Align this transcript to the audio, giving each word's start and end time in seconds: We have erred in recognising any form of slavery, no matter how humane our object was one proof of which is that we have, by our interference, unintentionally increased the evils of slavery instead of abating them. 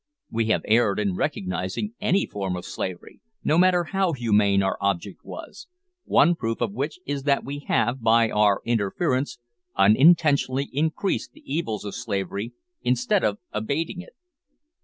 We 0.31 0.47
have 0.47 0.63
erred 0.65 0.97
in 0.97 1.15
recognising 1.15 1.93
any 2.01 2.25
form 2.25 2.55
of 2.55 2.65
slavery, 2.65 3.21
no 3.43 3.59
matter 3.59 3.83
how 3.83 4.13
humane 4.13 4.63
our 4.63 4.75
object 4.81 5.23
was 5.23 5.67
one 6.05 6.33
proof 6.33 6.59
of 6.59 6.73
which 6.73 6.97
is 7.05 7.21
that 7.25 7.45
we 7.45 7.59
have, 7.67 8.01
by 8.01 8.31
our 8.31 8.63
interference, 8.65 9.37
unintentionally 9.75 10.71
increased 10.73 11.33
the 11.33 11.43
evils 11.45 11.85
of 11.85 11.93
slavery 11.93 12.51
instead 12.81 13.23
of 13.23 13.37
abating 13.53 13.99
them. 13.99 14.09